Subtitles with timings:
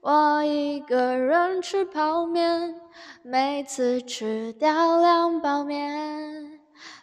[0.00, 2.74] 我一个人吃泡面，
[3.22, 6.60] 每次吃掉两包面。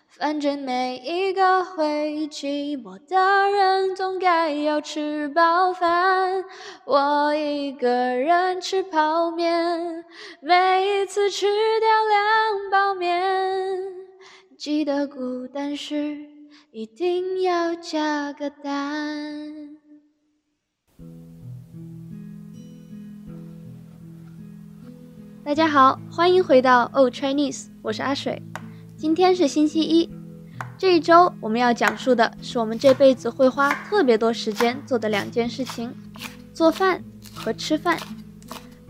[0.08, 6.46] 反正每一个会寂寞的人，总该要吃饱饭。
[6.86, 10.06] 我一个人吃泡面，
[10.40, 11.46] 每一次吃
[11.82, 13.78] 掉两包面。
[14.58, 16.18] 记得孤单时，
[16.72, 19.75] 一定要加个蛋。
[25.46, 28.42] 大家好，欢迎回到 Oh Chinese，我是阿水。
[28.98, 30.10] 今天是星期一，
[30.76, 35.94] 这一周我们要讲述的是我们这辈子会花特别多时间做的两件事情：
[36.52, 37.96] 做饭和吃饭。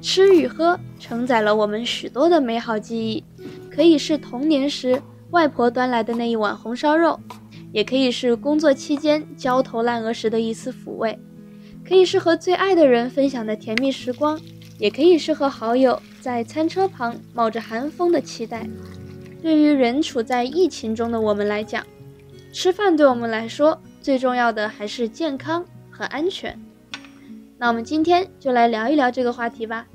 [0.01, 3.21] 吃与喝承载了我们许多的美好记忆，
[3.69, 7.19] 可以是童年时外婆端来的那一碗红烧肉，
[7.73, 11.19] 也可以是工作期间焦头烂额时的一丝抚慰，
[11.85, 14.39] 可以是和最爱的人分享的甜蜜时光。
[14.77, 18.67] 也可以是和好友在餐车旁冒着寒风的期待。
[19.43, 21.85] 对于人处在疫情中的我们来讲，
[22.51, 26.59] 吃饭对我们来说最重要的还是健康和安全。
[27.59, 29.85] 那我们今天就来聊一聊这个话题吧。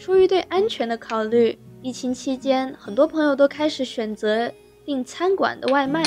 [0.00, 4.52] 出于对安全的考虑，疫情期间很多朋友都开始选择
[4.84, 6.02] 订餐馆的外卖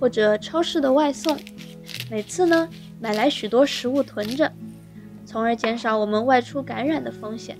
[0.00, 1.38] 或者超市的外送，
[2.10, 2.68] 每次呢
[3.00, 4.50] 买来许多食物囤着。
[5.24, 7.56] 从而减少我们外出感染的风险。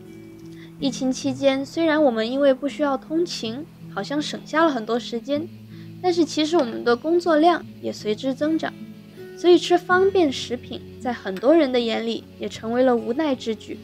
[0.81, 5.49] 疫情期间，虽然我们因为不需要通勤，好像省下了很多时间，
[6.03, 8.73] 但是其实我们的工作量也随之增长，
[9.39, 13.79] 所以吃方便食品在很多人的眼里也成为了无奈之举。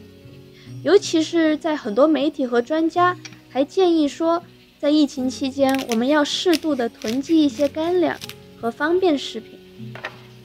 [0.83, 3.17] 尤其是在很多媒体和专家
[3.49, 4.43] 还建议说，
[4.77, 8.17] 在疫情期间我们要适度的囤积一些干粮
[8.59, 9.57] 和方便食品，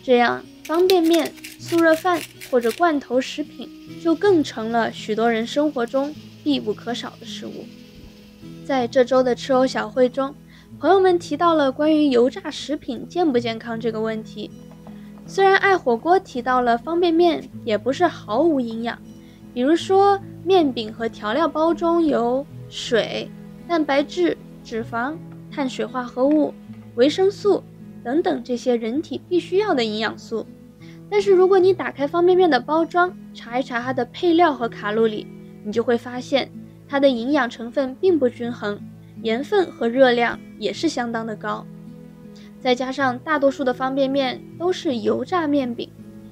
[0.02, 2.22] 这样方便面、速热饭。
[2.48, 3.68] 或者罐头食品
[4.00, 6.14] 就更成了许多人生活中
[6.46, 7.64] 必不可少的食物。
[8.64, 10.32] 在这周的吃欧小会中，
[10.78, 14.48] 朋友们提到了关于油炸食品健不健康这个问题。
[15.26, 18.96] 虽然爱火锅提到了方便面也不是毫无营养，
[19.52, 23.28] 比如说面饼和调料包中有水、
[23.66, 25.16] 蛋白质、脂肪、
[25.50, 26.54] 碳水化合物、
[26.94, 27.60] 维生素
[28.04, 30.46] 等等这些人体必须要的营养素。
[31.10, 35.26] 但是如果你打开方便面的包装，查一查它的配料和卡路里，
[35.66, 36.48] 你就会发现
[36.88, 38.80] 它的营养成分并不均衡，
[39.22, 41.66] 盐分和热量也是相当的高。
[42.60, 45.90] 再加上大多数的方便面都是油炸面饼，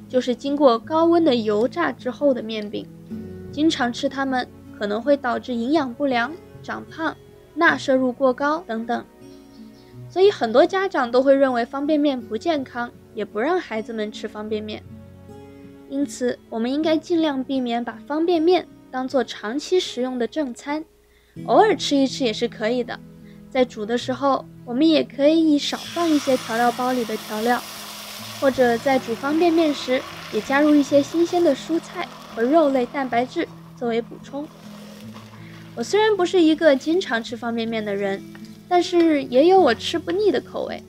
[0.09, 2.87] 就是经过高温的油炸之后的面饼，
[3.51, 4.47] 经常吃它们
[4.79, 7.17] 可能会导致营养不良、长胖、
[7.55, 9.05] 钠摄入过高等等。
[10.09, 12.91] 所以很多家长都会认为方便面不健康。
[13.15, 14.83] 也不让孩子们吃方便面，
[15.89, 20.85] 因此我们应该尽量避免把方便面当做长期食用的正餐，
[21.47, 22.97] 偶尔吃一吃也是可以的。
[23.51, 27.61] 在煮的时候，我们也可以少放一些调料包里的调料，
[28.41, 30.01] 或者在煮方便面时
[30.33, 32.07] 也加入一些新鲜的蔬菜
[32.37, 34.47] 和肉类蛋白质作为补充。
[35.75, 38.23] 我虽然不是一个经常吃方便面的人，
[38.69, 40.81] 但是也有我吃不腻的口味，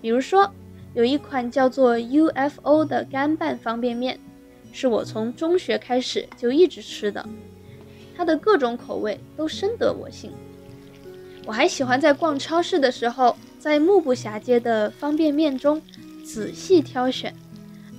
[0.00, 0.50] 比如说。
[0.94, 4.20] 有一款叫做 UFO 的干拌方便面，
[4.72, 7.24] 是我从中学开始就一直吃的，
[8.16, 10.32] 它的各种口味都深得我心。
[11.44, 15.80] 我还喜欢在逛超市的时候，在目不暇接的方便面中
[16.24, 17.34] 仔细挑选，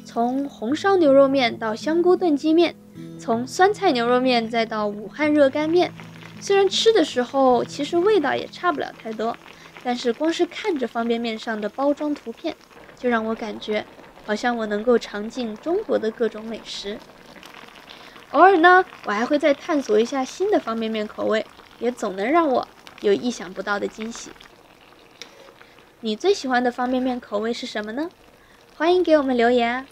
[0.04, 2.74] 从红烧牛肉面到香菇炖鸡面，
[3.20, 5.92] 从酸菜牛肉面再到武汉热干面。
[6.42, 9.38] 虽然吃的时候其实味道也差不了太多，
[9.84, 12.56] 但是光是看着方便面上的包装图片。
[12.98, 13.86] 就让我感觉，
[14.26, 16.98] 好像我能够尝尽中国的各种美食。
[18.32, 21.46] 偶尔呢，我还会再探索一下新的方便面口味，
[21.80, 22.68] 也总能让我
[23.02, 24.32] 有意想不到的惊喜。
[26.00, 28.10] 你最喜欢的方便面口味是什么呢？
[28.76, 29.86] 欢迎给我们留言啊！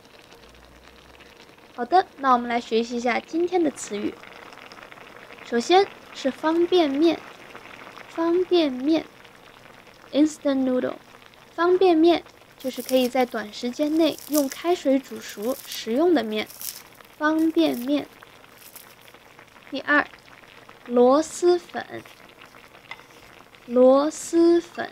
[1.76, 4.14] 好的，那我们来学习一下今天的词语。
[5.46, 7.20] 首先是方便面，
[8.10, 9.06] 方便面
[10.12, 10.96] ，instant noodle，
[11.54, 12.24] 方便面。
[12.64, 16.48] 就是可以在短时间内用开水煮熟食用的面，
[17.18, 18.08] 方便面。
[19.72, 20.08] 第二，
[20.86, 22.04] 螺蛳粉，
[23.66, 24.90] 螺蛳粉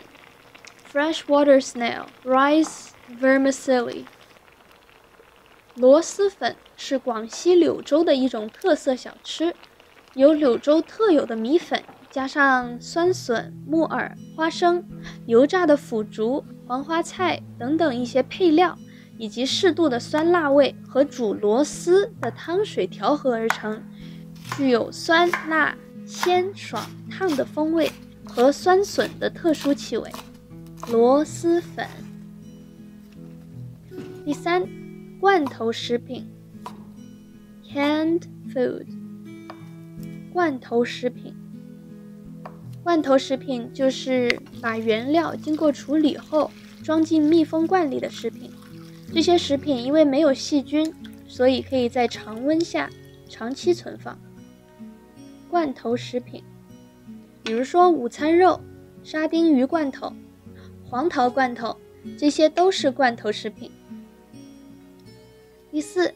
[0.92, 2.88] ，freshwater snail rice
[3.20, 4.04] vermicelli。
[5.76, 9.54] 螺蛳粉是广西柳州的一种特色小吃，
[10.14, 11.82] 有柳州特有的米粉。
[12.10, 14.84] 加上酸笋、木耳、花生、
[15.26, 18.78] 油炸的腐竹、黄花菜等等一些配料，
[19.18, 23.82] 以及适度的酸辣味和煮螺丝的汤水调和而成，
[24.56, 25.76] 具有酸辣
[26.06, 26.80] 鲜爽
[27.10, 27.90] 烫的风味
[28.24, 30.08] 和酸笋的特殊气味。
[30.92, 31.88] 螺蛳粉。
[34.24, 34.64] 第三，
[35.18, 36.24] 罐头食品
[37.68, 38.22] （canned
[38.54, 38.86] food）。
[40.32, 41.34] 罐头食品，
[42.90, 46.50] 罐头食品就是把原料经过处理后
[46.82, 48.50] 装进密封罐里的食品。
[49.14, 50.92] 这些食品因为没有细菌，
[51.28, 52.90] 所以可以在常温下
[53.28, 54.18] 长期存放。
[55.48, 56.42] 罐头食品，
[57.44, 58.60] 比如说午餐肉、
[59.04, 60.12] 沙丁鱼罐头。
[60.84, 61.76] 黄桃罐头，
[62.18, 63.70] 这些都是罐头食品。
[65.70, 66.12] 第四，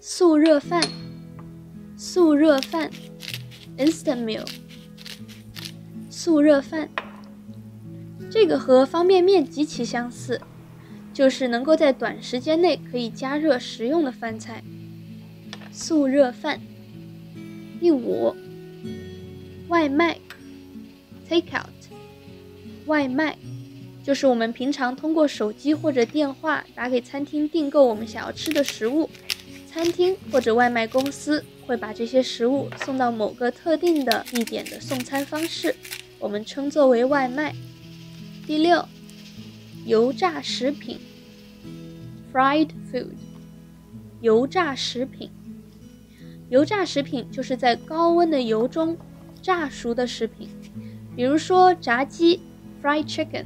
[0.00, 0.86] 速热饭，
[1.96, 2.90] 速热饭
[3.78, 4.46] ，instant meal，
[6.22, 6.90] 速热饭，
[8.30, 10.38] 这个和方便面极其相似，
[11.14, 14.62] 就是能够在短时间内可以加热食用的饭菜。
[15.72, 16.60] 速热饭。
[17.80, 18.36] 第五，
[19.68, 20.18] 外卖
[21.26, 21.70] ，take out，
[22.84, 23.38] 外卖。
[24.04, 29.08] 就是我们平常通过手机或者电话打给餐厅订购我们想要吃的食物，
[29.72, 35.74] 餐厅或者外卖公司会把这些食物送到某个特定的地点的送餐方式，
[36.20, 37.54] 我们称作为外卖。
[38.46, 38.84] 第六，
[39.86, 40.98] 油炸食品
[42.32, 43.08] ，fried food，
[44.20, 45.30] 油炸食品，
[46.50, 48.96] 油炸食品就是在高温的油中
[49.40, 50.48] 炸熟的食品，
[51.16, 52.40] 比如说炸鸡
[52.82, 53.44] ，fried chicken。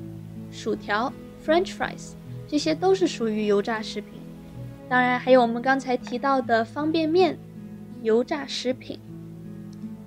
[0.50, 1.12] 薯条
[1.44, 2.12] （French fries）
[2.47, 4.12] 这些都是属于油炸食品。
[4.88, 7.37] 当然，还有我们刚才提到的方便面，
[8.03, 8.99] 油炸食品。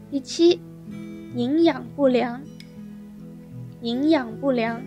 [0.10, 0.62] 第七，
[1.36, 2.42] 营养不良。
[3.88, 4.84] 营养不良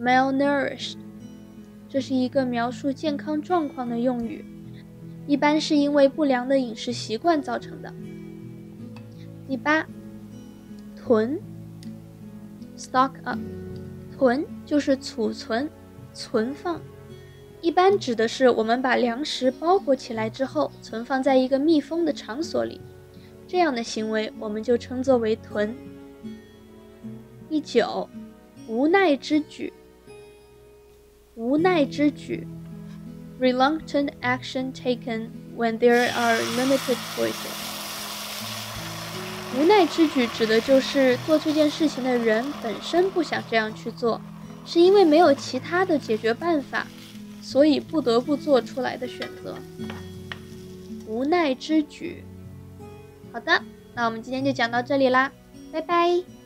[0.00, 0.96] （malnourished）
[1.90, 4.42] 这是一个描述健康状况的用语，
[5.26, 7.92] 一般是因为不良的饮食习惯造成的。
[9.46, 9.86] 第八，
[10.96, 11.38] 囤
[12.78, 13.38] （stock up）。
[14.16, 15.68] 囤就是储存、
[16.14, 16.80] 存放，
[17.60, 22.80] 一般指的是我们把粮食包裹起来之后，存放在一个密封的场所里，
[23.46, 25.76] 这样的行为我们就称作为囤。
[27.48, 28.08] 第九，
[28.66, 29.72] 无奈之举。
[31.34, 32.46] 无奈之举
[33.40, 37.32] ，reluctant action taken when there are limited choices。
[39.56, 44.20] 无奈之举指的就是做这件事情的人本身不想这样去做，
[44.66, 46.86] 是因为没有其他的解决办法，
[47.40, 49.56] 所以不得不做出来的选择。
[51.06, 52.22] 无奈之举。
[53.32, 53.62] 好的，
[53.94, 55.32] 那我们今天就讲到这里啦，
[55.72, 56.37] 拜拜。